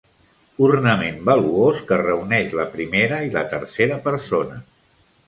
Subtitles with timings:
[0.67, 4.59] Ornament valuós que reuneix la primera i la tercera persona.